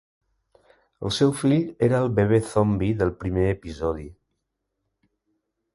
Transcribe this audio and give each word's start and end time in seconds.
El 1.09 1.13
seu 1.17 1.33
fill 1.41 1.67
era 1.89 1.99
el 2.05 2.09
bebè 2.21 2.41
zombi 2.53 2.91
del 3.03 3.15
primer 3.21 3.47
episodi. 3.53 4.09